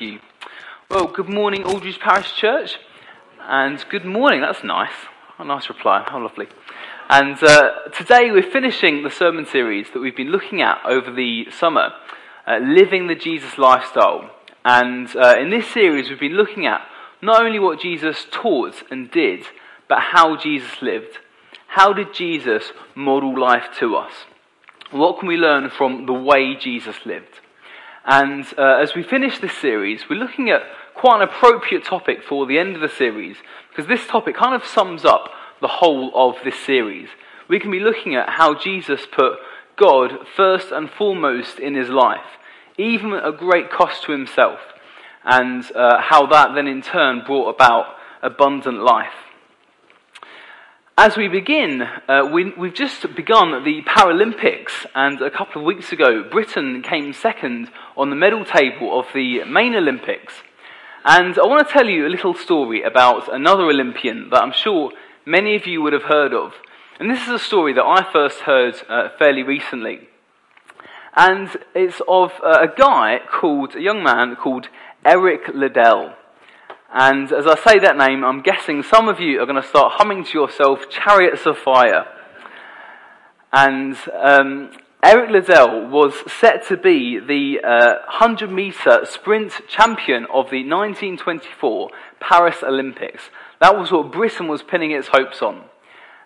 [0.00, 0.18] You.
[0.90, 2.78] Well, good morning, Aldridge Parish Church.
[3.40, 4.92] And good morning, that's nice.
[5.38, 6.04] A nice reply.
[6.08, 6.48] How lovely.
[7.08, 11.48] And uh, today we're finishing the sermon series that we've been looking at over the
[11.52, 11.92] summer,
[12.44, 14.30] uh, Living the Jesus Lifestyle.
[14.64, 16.80] And uh, in this series, we've been looking at
[17.22, 19.44] not only what Jesus taught and did,
[19.88, 21.18] but how Jesus lived.
[21.68, 24.12] How did Jesus model life to us?
[24.90, 27.40] What can we learn from the way Jesus lived?
[28.04, 30.62] And uh, as we finish this series, we're looking at
[30.94, 33.36] quite an appropriate topic for the end of the series,
[33.70, 35.30] because this topic kind of sums up
[35.60, 37.08] the whole of this series.
[37.48, 39.38] We can be looking at how Jesus put
[39.76, 42.38] God first and foremost in his life,
[42.76, 44.60] even at a great cost to himself,
[45.24, 47.86] and uh, how that then in turn brought about
[48.22, 49.23] abundant life.
[50.96, 55.90] As we begin, uh, we, have just begun the Paralympics, and a couple of weeks
[55.90, 60.34] ago, Britain came second on the medal table of the main Olympics.
[61.04, 64.92] And I want to tell you a little story about another Olympian that I'm sure
[65.26, 66.52] many of you would have heard of.
[67.00, 70.06] And this is a story that I first heard uh, fairly recently.
[71.16, 74.68] And it's of uh, a guy called, a young man called
[75.04, 76.14] Eric Liddell.
[76.96, 79.94] And as I say that name, I'm guessing some of you are going to start
[79.96, 82.06] humming to yourself Chariots of Fire.
[83.52, 84.70] And um,
[85.02, 91.90] Eric Liddell was set to be the uh, 100 metre sprint champion of the 1924
[92.20, 93.24] Paris Olympics.
[93.60, 95.64] That was what Britain was pinning its hopes on.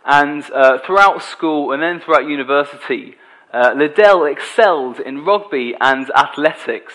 [0.04, 3.16] And uh, throughout school and then throughout university,
[3.54, 6.92] uh, Liddell excelled in rugby and athletics.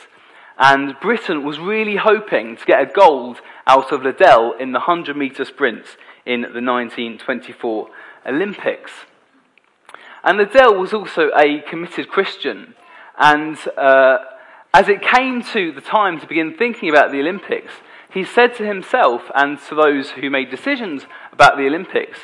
[0.58, 5.18] And Britain was really hoping to get a gold out of Liddell in the 100
[5.18, 7.90] metre sprints in the 1924
[8.28, 8.92] Olympics.
[10.24, 12.76] And Liddell was also a committed Christian.
[13.18, 14.20] And uh,
[14.74, 17.74] as it came to the time to begin thinking about the Olympics,
[18.12, 22.20] he said to himself and to those who made decisions about the Olympics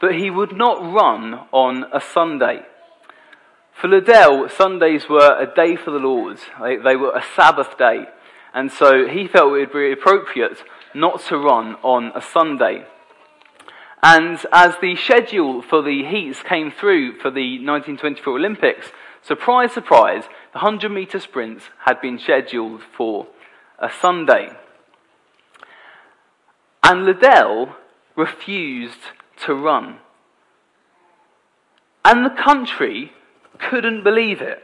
[0.00, 2.66] that he would not run on a Sunday.
[3.80, 6.38] For Liddell, Sundays were a day for the Lord.
[6.60, 8.06] They, they were a Sabbath day.
[8.52, 10.64] And so he felt it would be appropriate
[10.96, 12.84] not to run on a Sunday.
[14.02, 18.90] And as the schedule for the heats came through for the 1924 Olympics,
[19.22, 23.28] surprise, surprise, the 100 metre sprints had been scheduled for
[23.78, 24.48] a Sunday.
[26.82, 27.76] And Liddell
[28.16, 29.12] refused
[29.44, 29.98] to run.
[32.04, 33.12] And the country
[33.58, 34.62] couldn't believe it.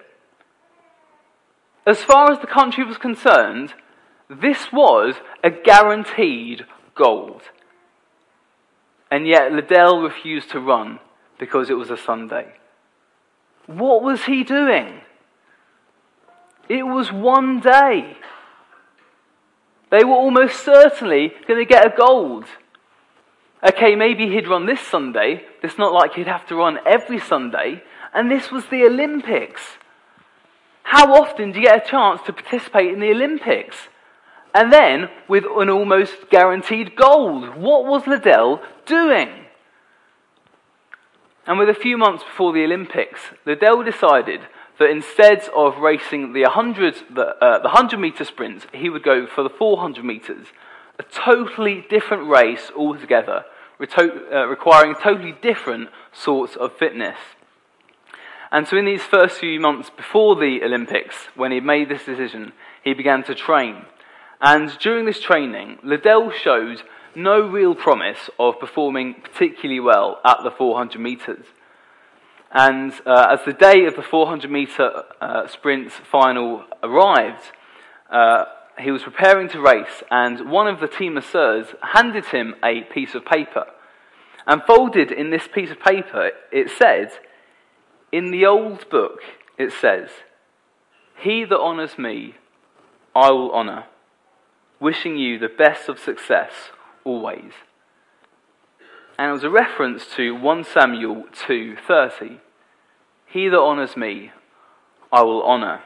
[1.86, 3.74] As far as the country was concerned,
[4.28, 7.42] this was a guaranteed gold.
[9.10, 10.98] And yet Liddell refused to run
[11.38, 12.54] because it was a Sunday.
[13.66, 15.00] What was he doing?
[16.68, 18.16] It was one day.
[19.90, 22.46] They were almost certainly going to get a gold.
[23.66, 25.42] Okay, maybe he'd run this Sunday.
[25.62, 27.82] It's not like he'd have to run every Sunday,
[28.14, 29.60] and this was the Olympics.
[30.84, 33.88] How often do you get a chance to participate in the Olympics?
[34.54, 39.30] And then, with an almost guaranteed gold, what was Liddell doing?
[41.46, 44.42] And with a few months before the Olympics, Liddell decided
[44.78, 49.26] that instead of racing the 100, the, uh, the 100 metre sprints, he would go
[49.26, 50.46] for the 400 metres.
[50.98, 53.44] A totally different race altogether,
[53.80, 57.18] uh, requiring totally different sorts of fitness.
[58.54, 62.52] And so, in these first few months before the Olympics, when he made this decision,
[62.84, 63.84] he began to train.
[64.40, 66.84] And during this training, Liddell showed
[67.16, 71.46] no real promise of performing particularly well at the 400 metres.
[72.52, 77.50] And uh, as the day of the 400 metre uh, sprint final arrived,
[78.08, 78.44] uh,
[78.78, 83.16] he was preparing to race, and one of the team masseurs handed him a piece
[83.16, 83.64] of paper.
[84.46, 87.10] And folded in this piece of paper, it said,
[88.14, 89.22] in the old book,
[89.58, 90.08] it says,
[91.18, 92.36] He that honours me,
[93.12, 93.86] I will honour,
[94.78, 96.52] wishing you the best of success
[97.02, 97.54] always.
[99.18, 102.38] And it was a reference to 1 Samuel 2:30.
[103.26, 104.30] He that honours me,
[105.12, 105.82] I will honour.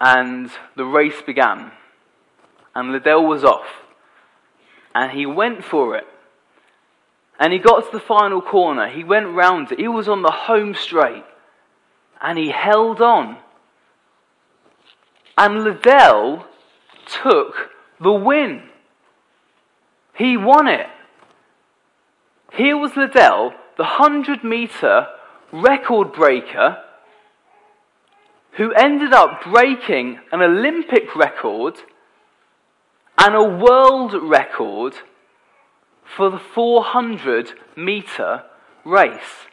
[0.00, 1.72] And the race began.
[2.76, 3.82] And Liddell was off.
[4.94, 6.06] And he went for it.
[7.40, 8.86] And he got to the final corner.
[8.86, 9.80] He went round it.
[9.80, 11.24] He was on the home straight.
[12.20, 13.38] And he held on.
[15.38, 16.44] And Liddell
[17.06, 18.64] took the win.
[20.14, 20.86] He won it.
[22.52, 25.06] Here was Liddell, the 100 metre
[25.50, 26.76] record breaker,
[28.58, 31.78] who ended up breaking an Olympic record
[33.16, 34.94] and a world record
[36.16, 38.44] for the 400 metre
[38.84, 39.46] race.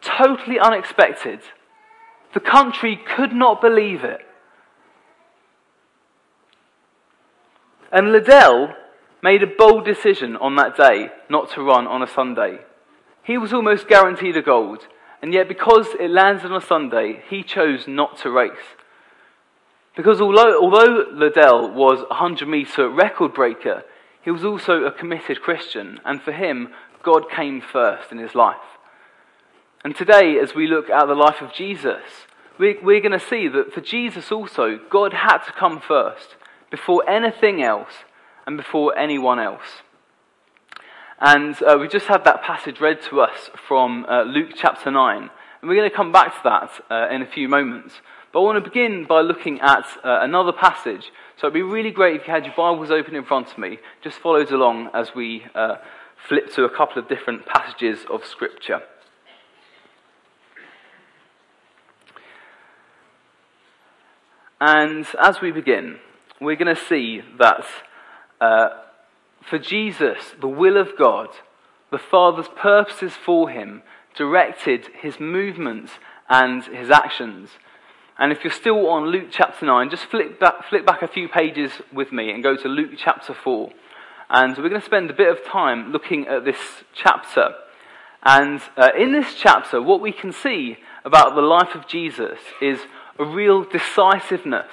[0.00, 1.40] Totally unexpected.
[2.34, 4.20] The country could not believe it.
[7.90, 8.74] And Liddell
[9.22, 12.58] made a bold decision on that day not to run on a Sunday.
[13.22, 14.86] He was almost guaranteed a gold,
[15.22, 18.76] and yet because it landed on a Sunday, he chose not to race.
[19.96, 23.84] Because although, although Liddell was a 100 metre record breaker,
[24.28, 26.68] he was also a committed Christian, and for him,
[27.02, 28.76] God came first in his life.
[29.82, 32.02] And today, as we look at the life of Jesus,
[32.58, 36.36] we're, going to see that for Jesus also, God had to come first
[36.70, 38.04] before anything else
[38.46, 39.80] and before anyone else.
[41.18, 45.22] And uh, we just had that passage read to us from uh, Luke chapter 9.
[45.22, 45.30] And
[45.62, 47.94] we're going to come back to that uh, in a few moments.
[48.32, 51.12] But I want to begin by looking at uh, another passage.
[51.36, 53.78] So it'd be really great if you had your Bibles open in front of me.
[54.02, 55.76] Just followed along as we uh,
[56.26, 58.82] flip to a couple of different passages of Scripture.
[64.60, 65.98] And as we begin,
[66.40, 67.64] we're going to see that
[68.40, 68.68] uh,
[69.40, 71.28] for Jesus, the will of God,
[71.90, 73.82] the Father's purposes for him,
[74.14, 75.92] directed his movements
[76.28, 77.50] and his actions.
[78.18, 81.28] And if you're still on Luke chapter 9, just flip back, flip back a few
[81.28, 83.70] pages with me and go to Luke chapter 4.
[84.28, 86.58] And we're going to spend a bit of time looking at this
[86.94, 87.54] chapter.
[88.24, 92.80] And uh, in this chapter, what we can see about the life of Jesus is
[93.20, 94.66] a real decisiveness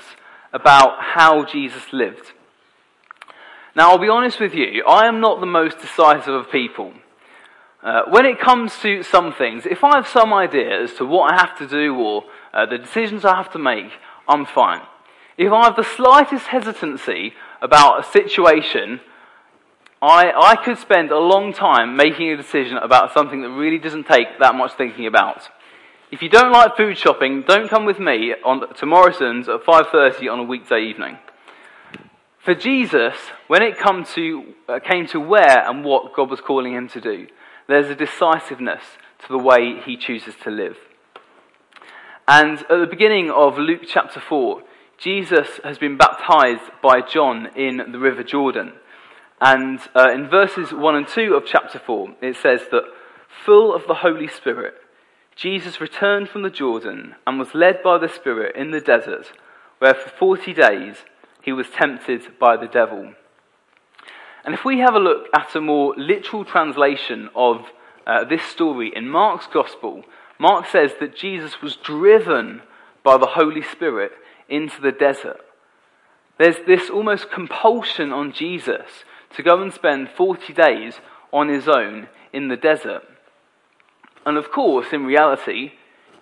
[0.51, 2.31] about how Jesus lived.
[3.75, 6.94] Now, I'll be honest with you, I am not the most decisive of people.
[7.85, 11.31] Uh, when it comes to some things, if I have some idea as to what
[11.31, 13.91] I have to do or uh, the decisions I have to make,
[14.27, 14.81] I'm fine.
[15.37, 19.01] If I have the slightest hesitancy about a situation,
[20.01, 24.07] I, I could spend a long time making a decision about something that really doesn't
[24.07, 25.47] take that much thinking about.
[26.09, 30.31] If you don't like food shopping, don't come with me on, to Morrison's at 5.30
[30.31, 31.19] on a weekday evening.
[32.39, 33.15] For Jesus,
[33.45, 36.99] when it come to, uh, came to where and what God was calling him to
[36.99, 37.27] do,
[37.67, 38.83] there's a decisiveness
[39.19, 40.77] to the way he chooses to live.
[42.27, 44.63] And at the beginning of Luke chapter 4,
[44.97, 48.73] Jesus has been baptized by John in the River Jordan.
[49.41, 52.83] And uh, in verses 1 and 2 of chapter 4, it says that,
[53.45, 54.75] full of the Holy Spirit,
[55.35, 59.33] Jesus returned from the Jordan and was led by the Spirit in the desert,
[59.79, 61.03] where for 40 days
[61.41, 63.13] he was tempted by the devil.
[64.45, 67.65] And if we have a look at a more literal translation of
[68.06, 70.03] uh, this story in Mark's Gospel,
[70.38, 72.62] Mark says that Jesus was driven
[73.03, 74.12] by the Holy Spirit
[74.47, 75.42] into the desert.
[76.38, 78.86] There's this almost compulsion on Jesus
[79.36, 81.00] to go and spend 40 days
[81.33, 83.01] on his own in the desert.
[84.27, 85.71] And of course, in reality,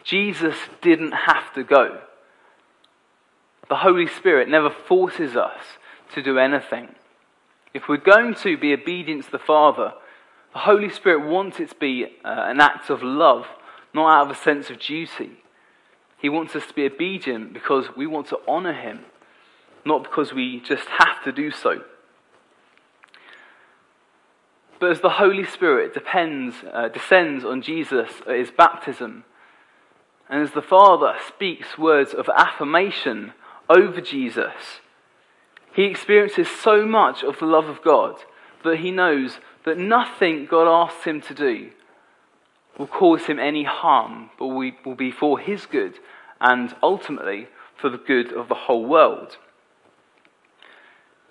[0.03, 1.99] Jesus didn't have to go.
[3.67, 5.63] The Holy Spirit never forces us
[6.13, 6.95] to do anything.
[7.73, 9.93] If we're going to be obedient to the Father,
[10.53, 13.45] the Holy Spirit wants it to be uh, an act of love,
[13.93, 15.31] not out of a sense of duty.
[16.19, 19.05] He wants us to be obedient because we want to honor Him,
[19.85, 21.81] not because we just have to do so.
[24.79, 29.23] But as the Holy Spirit depends, uh, descends on Jesus at his baptism,
[30.29, 33.33] and as the Father speaks words of affirmation
[33.69, 34.81] over Jesus.
[35.73, 38.15] He experiences so much of the love of God
[38.63, 41.71] that he knows that nothing God asks him to do
[42.77, 45.99] will cause him any harm, but will be for his good
[46.41, 49.37] and ultimately for the good of the whole world.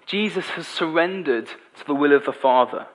[0.07, 2.87] Jesus has surrendered to the will of the Father,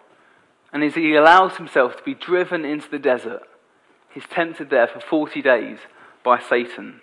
[0.71, 3.43] and as he allows himself to be driven into the desert,
[4.13, 5.79] he's tempted there for 40 days
[6.23, 7.01] by Satan.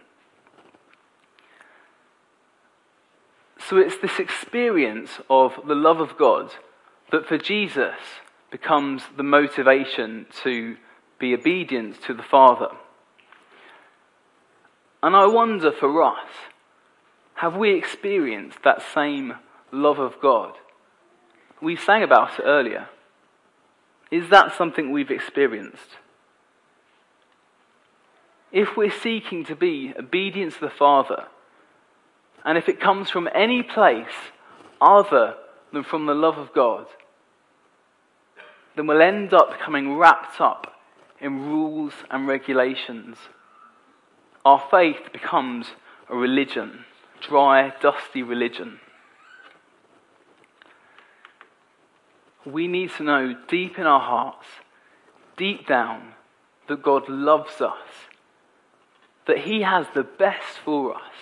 [3.68, 6.52] So it's this experience of the love of God
[7.10, 7.96] that for Jesus
[8.50, 10.76] becomes the motivation to
[11.18, 12.68] be obedient to the Father.
[15.02, 16.28] And I wonder for us,
[17.36, 19.34] have we experienced that same
[19.72, 20.54] love of God?
[21.60, 22.88] We sang about it earlier.
[24.10, 25.96] Is that something we've experienced?
[28.52, 31.24] If we're seeking to be obedient to the Father,
[32.44, 34.06] and if it comes from any place
[34.80, 35.34] other
[35.72, 36.86] than from the love of God,
[38.76, 40.74] then we'll end up becoming wrapped up
[41.20, 43.16] in rules and regulations.
[44.44, 45.68] our faith becomes
[46.10, 46.84] a religion,
[47.20, 48.78] dry, dusty religion.
[52.44, 54.46] We need to know deep in our hearts,
[55.38, 56.12] deep down,
[56.68, 57.88] that God loves us,
[59.26, 61.12] that He has the best for us,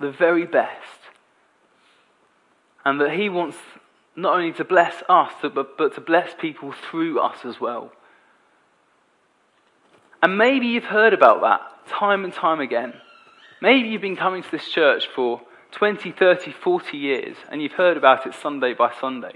[0.00, 1.00] the very best,
[2.84, 3.56] and that He wants
[4.16, 7.92] not only to bless us, but, but to bless people through us as well.
[10.22, 11.60] And maybe you've heard about that
[11.92, 12.94] time and time again.
[13.60, 17.96] Maybe you've been coming to this church for 20, 30, 40 years and you've heard
[17.96, 19.34] about it Sunday by Sunday.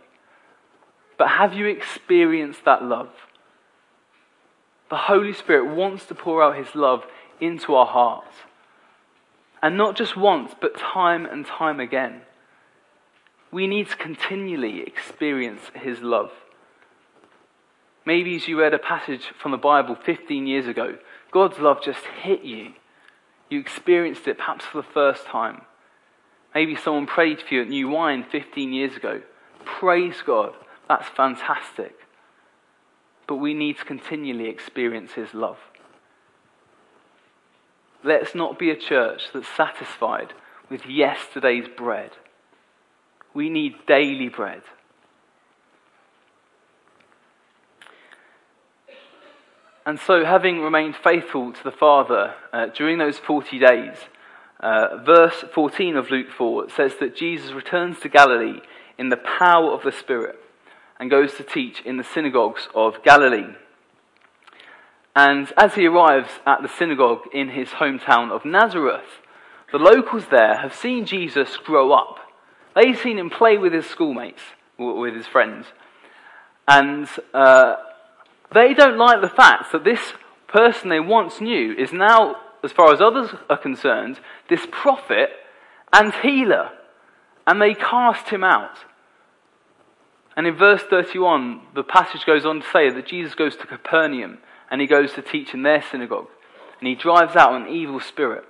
[1.18, 3.10] But have you experienced that love?
[4.88, 7.04] The Holy Spirit wants to pour out His love
[7.40, 8.34] into our hearts.
[9.62, 12.22] And not just once, but time and time again.
[13.50, 16.30] We need to continually experience His love.
[18.04, 20.98] Maybe as you read a passage from the Bible 15 years ago,
[21.30, 22.72] God's love just hit you.
[23.50, 25.62] You experienced it perhaps for the first time.
[26.54, 29.22] Maybe someone prayed for you at New Wine 15 years ago.
[29.64, 30.54] Praise God.
[30.88, 31.94] That's fantastic.
[33.26, 35.58] But we need to continually experience His love.
[38.04, 40.32] Let's not be a church that's satisfied
[40.70, 42.12] with yesterday's bread.
[43.34, 44.62] We need daily bread.
[49.84, 53.96] And so, having remained faithful to the Father uh, during those 40 days,
[54.60, 58.60] uh, verse 14 of Luke 4 says that Jesus returns to Galilee
[58.98, 60.38] in the power of the Spirit
[61.00, 63.54] and goes to teach in the synagogues of Galilee.
[65.18, 69.18] And as he arrives at the synagogue in his hometown of Nazareth,
[69.72, 72.18] the locals there have seen Jesus grow up.
[72.76, 74.42] They've seen him play with his schoolmates,
[74.78, 75.66] with his friends.
[76.68, 77.74] And uh,
[78.54, 80.12] they don't like the fact that this
[80.46, 85.30] person they once knew is now, as far as others are concerned, this prophet
[85.92, 86.70] and healer.
[87.44, 88.78] And they cast him out.
[90.36, 94.38] And in verse 31, the passage goes on to say that Jesus goes to Capernaum
[94.70, 96.28] and he goes to teach in their synagogue.
[96.80, 98.44] And he drives out an evil spirit.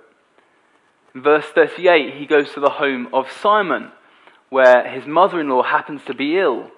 [1.15, 3.91] In verse 38, he goes to the home of Simon,
[4.49, 6.71] where his mother in law happens to be ill.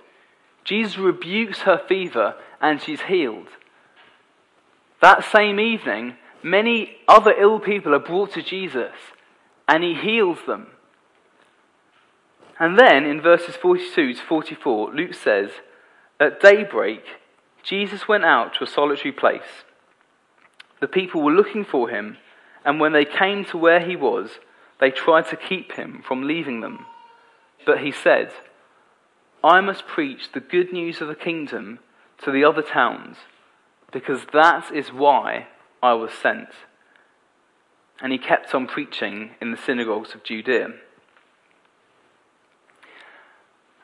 [0.63, 3.47] Jesus rebukes her fever and she's healed.
[5.01, 8.93] That same evening, many other ill people are brought to Jesus
[9.67, 10.67] and he heals them.
[12.59, 15.49] And then in verses 42 to 44, Luke says,
[16.19, 17.03] At daybreak,
[17.63, 19.63] Jesus went out to a solitary place.
[20.79, 22.17] The people were looking for him,
[22.65, 24.39] and when they came to where he was,
[24.79, 26.85] they tried to keep him from leaving them.
[27.65, 28.31] But he said,
[29.43, 31.79] I must preach the good news of the kingdom
[32.23, 33.17] to the other towns,
[33.91, 35.47] because that is why
[35.81, 36.49] I was sent.
[38.01, 40.69] And he kept on preaching in the synagogues of Judea.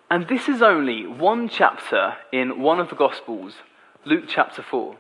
[0.10, 3.55] And this is only one chapter in one of the Gospels,
[4.08, 4.96] Luke chapter 4.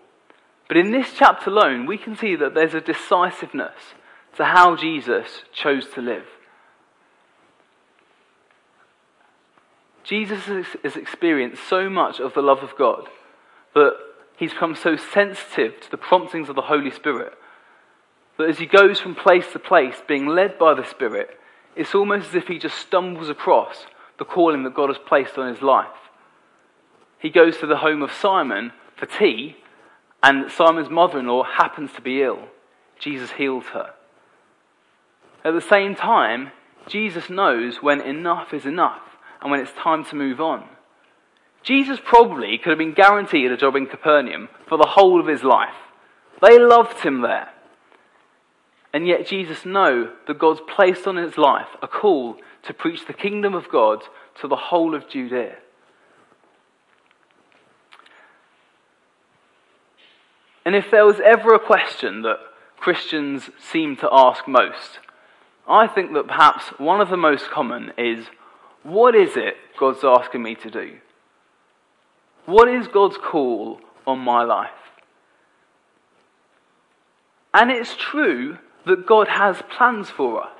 [0.67, 3.95] But in this chapter alone, we can see that there's a decisiveness
[4.35, 6.25] to how Jesus chose to live.
[10.03, 10.43] Jesus
[10.83, 13.07] has experienced so much of the love of God
[13.73, 13.93] that
[14.35, 17.33] he's become so sensitive to the promptings of the Holy Spirit
[18.37, 21.29] that as he goes from place to place, being led by the Spirit,
[21.75, 23.85] it's almost as if he just stumbles across
[24.19, 25.87] the calling that God has placed on his life.
[27.19, 29.55] He goes to the home of Simon for tea,
[30.21, 32.49] and Simon's mother in law happens to be ill.
[32.99, 33.93] Jesus heals her.
[35.45, 36.51] At the same time,
[36.87, 39.01] Jesus knows when enough is enough
[39.41, 40.65] and when it's time to move on.
[41.63, 45.43] Jesus probably could have been guaranteed a job in Capernaum for the whole of his
[45.43, 45.75] life.
[46.41, 47.49] They loved him there.
[48.93, 53.13] And yet Jesus knew that God's placed on his life a call to preach the
[53.13, 54.03] kingdom of God
[54.41, 55.57] to the whole of Judea.
[60.67, 62.39] And if there was ever a question that
[62.75, 64.99] Christians seem to ask most,
[65.65, 68.25] I think that perhaps one of the most common is
[68.83, 70.97] what is it God's asking me to do?
[72.45, 74.91] What is God's call on my life?
[77.53, 80.59] And it's true that God has plans for us.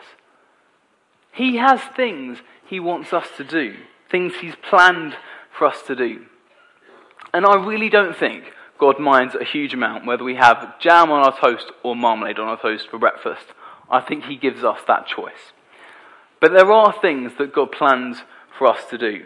[1.34, 3.76] He has things He wants us to do,
[4.10, 5.18] things He's planned
[5.52, 6.28] for us to do.
[7.34, 11.26] And I really don't think God minds a huge amount whether we have jam on
[11.26, 13.46] our toast or marmalade on our toast for breakfast.
[13.90, 15.54] I think He gives us that choice.
[16.40, 18.24] But there are things that God plans
[18.58, 19.26] for us to do.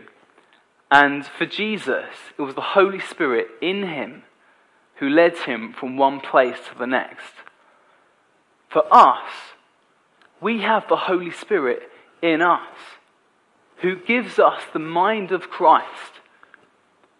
[0.90, 4.24] And for Jesus, it was the Holy Spirit in him
[4.96, 7.34] who led him from one place to the next.
[8.70, 9.32] For us,
[10.42, 11.90] we have the Holy Spirit
[12.22, 12.76] in us,
[13.78, 16.20] who gives us the mind of Christ,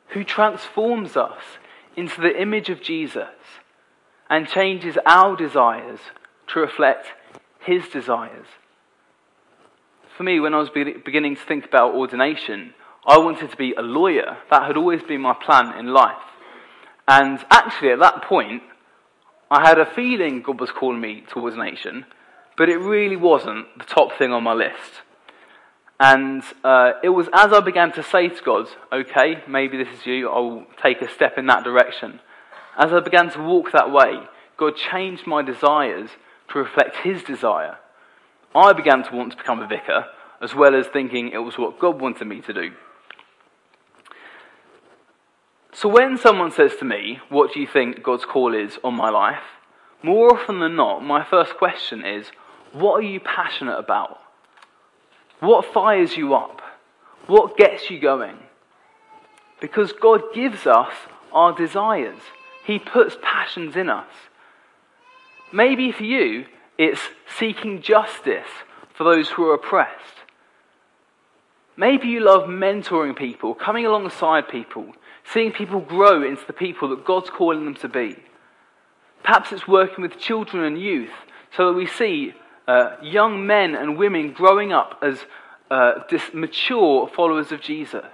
[0.10, 1.42] who transforms us
[1.96, 3.28] into the image of Jesus
[4.30, 6.00] and changes our desires
[6.48, 7.08] to reflect
[7.60, 8.48] his desires.
[10.18, 12.74] For me, when I was beginning to think about ordination,
[13.06, 14.38] I wanted to be a lawyer.
[14.50, 16.22] That had always been my plan in life.
[17.08, 18.64] And actually, at that point,
[19.50, 22.06] I had a feeling God was calling me to ordination,
[22.58, 25.02] but it really wasn't the top thing on my list.
[26.04, 30.04] And uh, it was as I began to say to God, okay, maybe this is
[30.08, 32.22] you, I'll take a step in that direction.
[32.76, 34.16] As I began to walk that way,
[34.58, 36.10] God changed my desires
[36.50, 37.78] to reflect His desire.
[38.56, 40.06] I began to want to become a vicar,
[40.42, 42.72] as well as thinking it was what God wanted me to do.
[45.72, 49.12] So when someone says to me, What do you think God's call is on my
[49.12, 49.44] life?
[50.02, 52.32] more often than not, my first question is,
[52.74, 54.21] What are you passionate about?
[55.42, 56.62] What fires you up?
[57.28, 58.38] What gets you going?
[59.60, 60.94] Because God gives us
[61.34, 62.20] our desires,
[62.66, 64.08] He puts passions in us.
[65.52, 66.46] Maybe for you,
[66.78, 67.02] it's
[67.38, 68.48] seeking justice
[68.94, 70.22] for those who are oppressed.
[71.76, 74.94] Maybe you love mentoring people, coming alongside people,
[75.34, 78.16] seeing people grow into the people that God's calling them to be.
[79.24, 81.14] Perhaps it's working with children and youth
[81.56, 82.34] so that we see
[82.68, 85.26] uh, young men and women growing up as
[85.70, 86.04] uh,
[86.34, 88.06] mature followers of Jesus.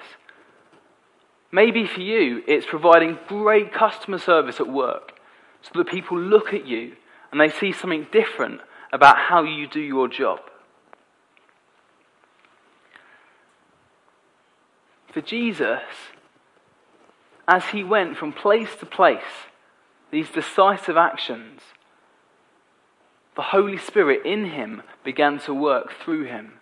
[1.51, 5.13] Maybe for you, it's providing great customer service at work
[5.61, 6.95] so that people look at you
[7.31, 8.61] and they see something different
[8.91, 10.39] about how you do your job.
[15.11, 15.81] For Jesus,
[17.47, 19.47] as he went from place to place,
[20.11, 21.61] these decisive actions,
[23.37, 26.53] the Holy Spirit in him began to work through him,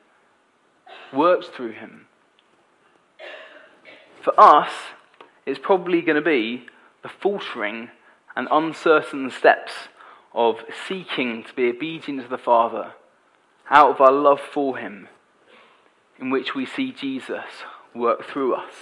[1.14, 2.06] worked through him.
[4.22, 4.72] For us,
[5.46, 6.66] it's probably going to be
[7.02, 7.90] the faltering
[8.36, 9.72] and uncertain steps
[10.34, 12.92] of seeking to be obedient to the Father
[13.70, 15.08] out of our love for him,
[16.20, 17.64] in which we see Jesus
[17.96, 18.74] work through us.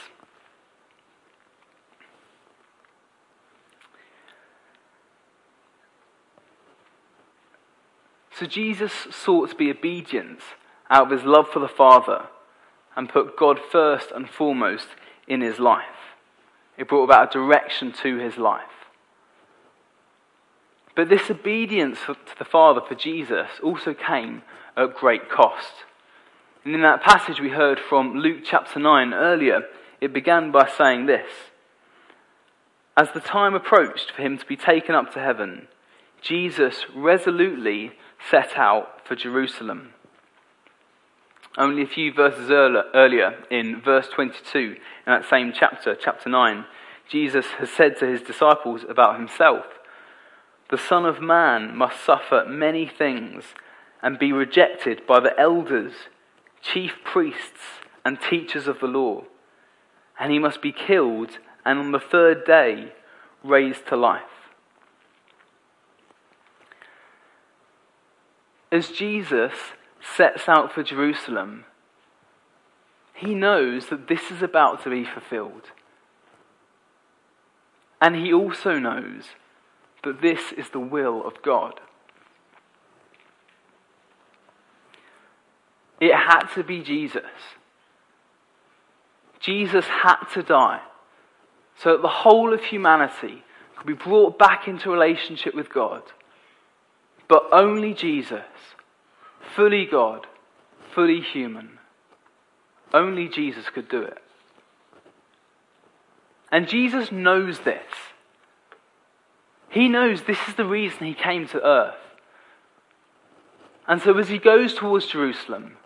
[8.43, 10.41] So Jesus sought to be obedient
[10.89, 12.25] out of his love for the Father
[12.93, 14.87] and put God first and foremost
[15.29, 16.17] in his life.
[16.77, 18.89] It brought about a direction to his life.
[20.93, 24.41] But this obedience to the Father for Jesus also came
[24.75, 25.85] at great cost.
[26.65, 29.61] And in that passage we heard from Luke chapter 9 earlier,
[30.01, 31.31] it began by saying this
[32.97, 35.69] As the time approached for him to be taken up to heaven,
[36.21, 37.93] Jesus resolutely
[38.29, 39.93] set out for Jerusalem.
[41.57, 46.65] Only a few verses earlier, in verse 22, in that same chapter, chapter 9,
[47.07, 49.65] Jesus has said to his disciples about himself
[50.71, 53.43] The Son of Man must suffer many things
[54.01, 55.93] and be rejected by the elders,
[56.61, 59.23] chief priests, and teachers of the law.
[60.19, 62.93] And he must be killed and on the third day
[63.43, 64.32] raised to life.
[68.73, 69.53] As Jesus
[70.01, 71.65] sets out for Jerusalem,
[73.13, 75.69] he knows that this is about to be fulfilled.
[78.01, 79.25] And he also knows
[80.03, 81.79] that this is the will of God.
[86.01, 87.21] It had to be Jesus.
[89.39, 90.81] Jesus had to die
[91.77, 93.43] so that the whole of humanity
[93.77, 96.01] could be brought back into relationship with God.
[97.33, 98.45] But only Jesus,
[99.55, 100.27] fully God,
[100.93, 101.79] fully human,
[102.93, 104.19] only Jesus could do it.
[106.51, 107.87] And Jesus knows this.
[109.67, 111.95] He knows this is the reason he came to earth.
[113.87, 115.77] And so as he goes towards Jerusalem,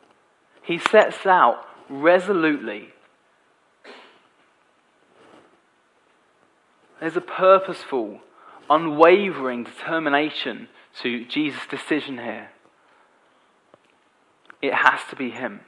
[0.62, 2.90] he sets out resolutely.
[7.00, 8.20] There's a purposeful,
[8.70, 10.68] unwavering determination
[11.02, 12.50] to Jesus' decision here.
[14.62, 15.62] It has to be Him.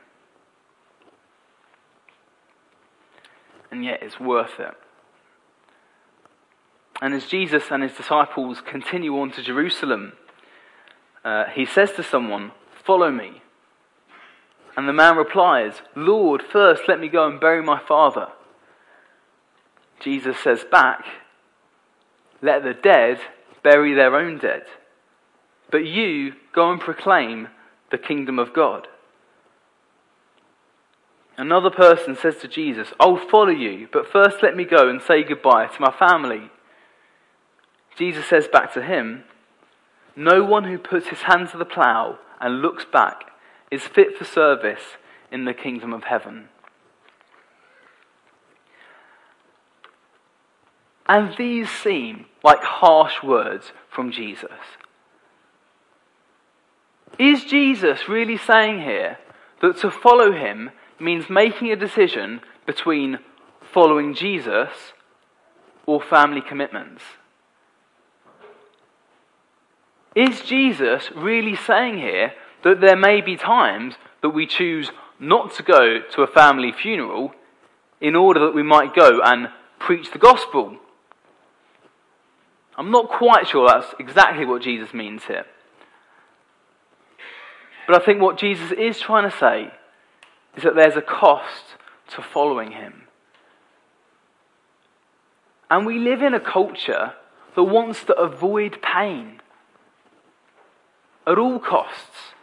[3.71, 4.73] And yet it's worth it.
[7.01, 10.13] And as Jesus and his disciples continue on to Jerusalem,
[11.23, 12.51] uh, he says to someone,
[12.83, 13.41] Follow me.
[14.75, 18.29] And the man replies, Lord, first let me go and bury my father.
[20.01, 21.05] Jesus says back,
[22.41, 23.19] Let the dead
[23.63, 24.63] bury their own dead.
[25.71, 27.47] But you go and proclaim
[27.91, 28.87] the kingdom of God.
[31.37, 35.23] Another person says to Jesus, I'll follow you, but first let me go and say
[35.23, 36.51] goodbye to my family.
[37.97, 39.23] Jesus says back to him,
[40.15, 43.31] No one who puts his hand to the plough and looks back
[43.71, 44.97] is fit for service
[45.31, 46.49] in the kingdom of heaven.
[51.07, 54.51] And these seem like harsh words from Jesus.
[57.19, 59.17] Is Jesus really saying here
[59.61, 63.19] that to follow him means making a decision between
[63.73, 64.69] following Jesus
[65.85, 67.03] or family commitments?
[70.15, 75.63] Is Jesus really saying here that there may be times that we choose not to
[75.63, 77.33] go to a family funeral
[77.99, 80.77] in order that we might go and preach the gospel?
[82.77, 85.45] I'm not quite sure that's exactly what Jesus means here.
[87.89, 89.71] But I think what Jesus is trying to say
[90.55, 91.63] is that there's a cost
[92.09, 93.05] to following him.
[95.71, 97.13] And we live in a culture
[97.55, 99.41] that wants to avoid pain
[101.25, 102.35] at all costs.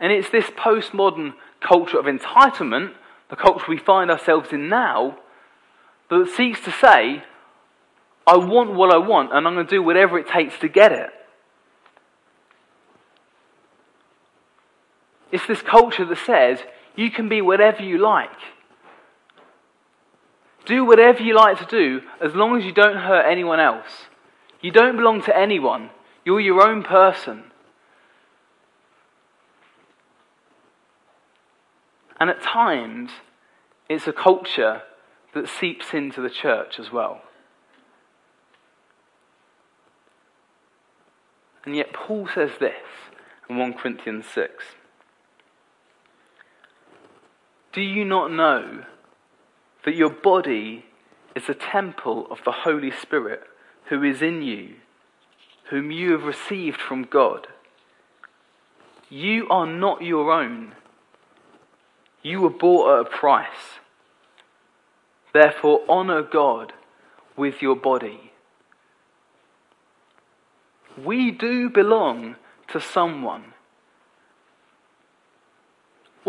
[0.00, 2.94] And it's this postmodern culture of entitlement,
[3.28, 5.18] the culture we find ourselves in now,
[6.08, 7.22] that seeks to say,
[8.26, 10.90] I want what I want and I'm going to do whatever it takes to get
[10.90, 11.10] it.
[15.32, 16.60] It's this culture that says
[16.96, 18.30] you can be whatever you like.
[20.66, 24.06] Do whatever you like to do as long as you don't hurt anyone else.
[24.60, 25.90] You don't belong to anyone,
[26.24, 27.44] you're your own person.
[32.18, 33.10] And at times,
[33.88, 34.82] it's a culture
[35.32, 37.22] that seeps into the church as well.
[41.64, 42.74] And yet, Paul says this
[43.48, 44.64] in 1 Corinthians 6.
[47.72, 48.84] Do you not know
[49.84, 50.86] that your body
[51.36, 53.42] is a temple of the Holy Spirit
[53.84, 54.74] who is in you,
[55.70, 57.46] whom you have received from God?
[59.08, 60.72] You are not your own.
[62.22, 63.78] You were bought at a price.
[65.32, 66.72] Therefore, honor God
[67.36, 68.32] with your body.
[70.98, 72.34] We do belong
[72.68, 73.49] to someone.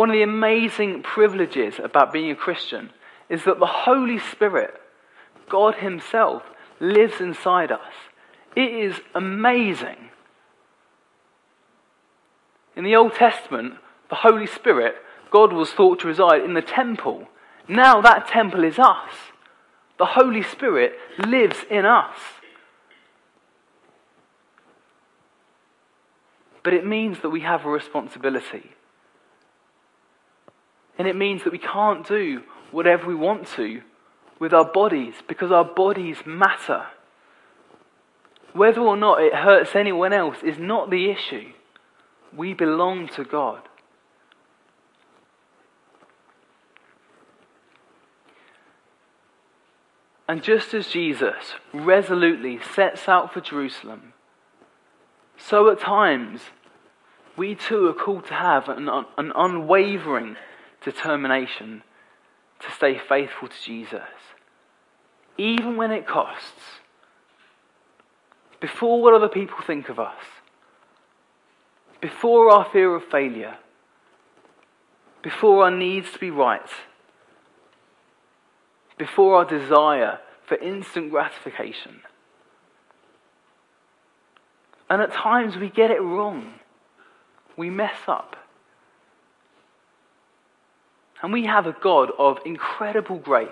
[0.01, 2.89] One of the amazing privileges about being a Christian
[3.29, 4.73] is that the Holy Spirit,
[5.47, 6.41] God Himself,
[6.79, 7.93] lives inside us.
[8.55, 10.09] It is amazing.
[12.75, 13.75] In the Old Testament,
[14.09, 14.95] the Holy Spirit,
[15.29, 17.27] God was thought to reside in the temple.
[17.67, 19.13] Now that temple is us.
[19.99, 22.17] The Holy Spirit lives in us.
[26.63, 28.71] But it means that we have a responsibility.
[31.01, 33.81] And it means that we can't do whatever we want to
[34.37, 36.85] with our bodies because our bodies matter.
[38.53, 41.53] Whether or not it hurts anyone else is not the issue.
[42.37, 43.61] We belong to God.
[50.27, 54.13] And just as Jesus resolutely sets out for Jerusalem,
[55.35, 56.41] so at times
[57.35, 60.37] we too are called to have an, an unwavering
[60.83, 61.83] determination
[62.59, 64.01] to stay faithful to Jesus,
[65.37, 66.79] even when it costs.
[68.59, 70.23] Before what other people think of us,
[71.99, 73.57] before our fear of failure,
[75.23, 76.69] before our needs to be right,
[78.97, 82.01] before our desire for instant gratification.
[84.89, 86.55] And at times we get it wrong.
[87.55, 88.35] We mess up.
[91.21, 93.49] And we have a God of incredible grace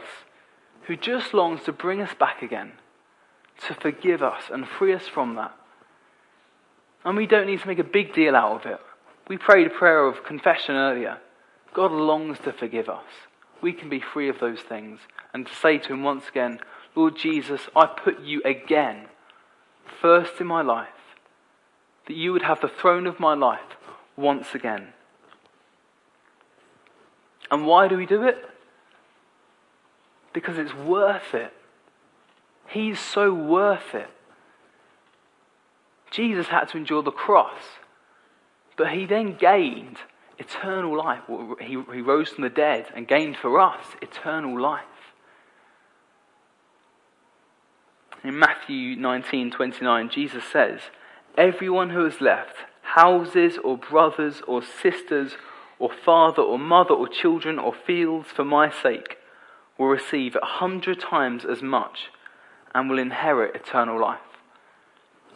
[0.84, 2.73] who just longs to bring us back again,
[3.67, 5.55] to forgive us and free us from that.
[7.05, 8.79] And we don't need to make a big deal out of it.
[9.27, 11.19] We prayed a prayer of confession earlier.
[11.73, 13.05] God longs to forgive us.
[13.62, 14.99] We can be free of those things
[15.34, 16.60] and to say to Him once again,
[16.95, 19.05] Lord Jesus, I put you again
[20.01, 20.88] first in my life,
[22.08, 23.77] that you would have the throne of my life
[24.15, 24.93] once again.
[27.51, 28.38] And why do we do it?
[30.33, 31.51] Because it's worth it.
[32.67, 34.09] He's so worth it.
[36.12, 37.62] Jesus had to endure the cross,
[38.77, 39.97] but he then gained
[40.38, 41.21] eternal life.
[41.59, 44.83] He, he rose from the dead and gained for us eternal life.
[48.23, 50.81] In Matthew 19:29, Jesus says,
[51.38, 55.33] everyone who has left houses or brothers or sisters
[55.80, 59.18] or father or mother or children or fields for my sake
[59.78, 62.10] will receive a hundred times as much
[62.76, 64.20] and will inherit eternal life.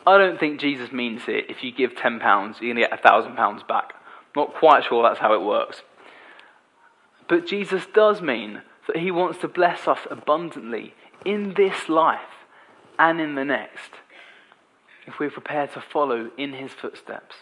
[0.06, 2.20] I don't think Jesus means it if you give £10,
[2.62, 3.94] you're going to get a £1,000 back.
[4.36, 5.82] Not quite sure that's how it works.
[7.30, 10.94] But Jesus does mean that he wants to bless us abundantly
[11.26, 12.20] in this life
[13.00, 13.92] and in the next
[15.08, 17.36] if we're prepared to follow in his footsteps.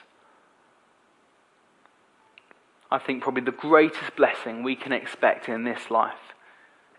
[2.92, 6.36] I think probably the greatest blessing we can expect in this life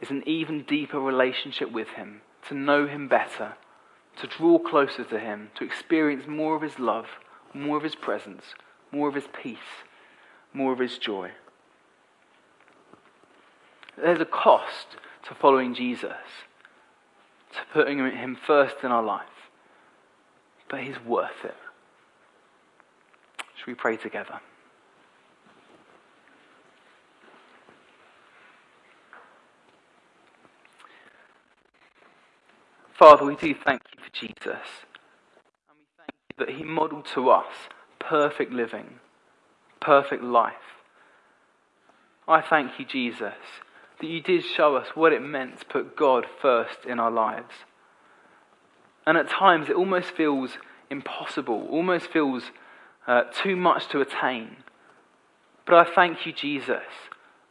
[0.01, 3.55] is an even deeper relationship with him, to know him better,
[4.17, 7.07] to draw closer to him, to experience more of his love,
[7.53, 8.43] more of his presence,
[8.91, 9.59] more of his peace,
[10.55, 11.31] more of his joy.
[13.97, 14.97] There's a cost
[15.29, 16.17] to following Jesus,
[17.53, 19.51] to putting him first in our life,
[20.71, 21.55] but he's worth it.
[23.57, 24.41] Should we pray together?
[32.99, 34.67] Father, we do thank you for Jesus.
[35.69, 37.53] And we thank you that he modeled to us
[37.99, 39.01] perfect living,
[39.81, 40.53] perfect life.
[42.29, 43.35] I thank you, Jesus,
[44.01, 47.55] that you did show us what it meant to put God first in our lives.
[49.07, 50.59] And at times it almost feels
[50.91, 52.45] impossible, almost feels
[53.07, 54.57] uh, too much to attain.
[55.67, 56.85] But I thank you, Jesus,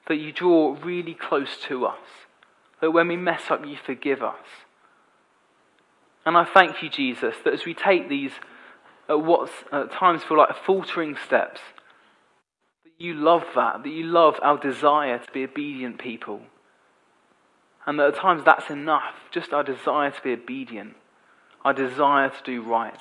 [0.07, 1.99] that you draw really close to us,
[2.79, 4.35] that when we mess up, you forgive us.
[6.25, 8.31] And I thank you, Jesus, that as we take these
[9.09, 11.59] at what at times feel like faltering steps,
[12.83, 16.41] that you love that, that you love our desire to be obedient people.
[17.85, 20.95] And that at times that's enough, just our desire to be obedient,
[21.65, 22.99] our desire to do right.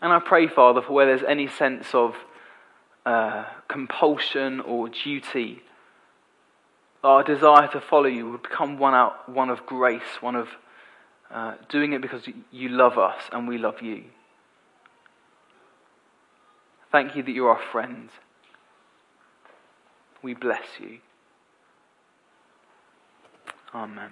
[0.00, 2.14] And I pray, Father, for where there's any sense of
[3.04, 5.62] uh, compulsion or duty,
[7.04, 10.48] our desire to follow you would become one, out, one of grace, one of
[11.30, 14.04] uh, doing it because you love us and we love you.
[16.90, 18.08] Thank you that you're our friend.
[20.22, 20.98] We bless you.
[23.74, 24.10] Amen.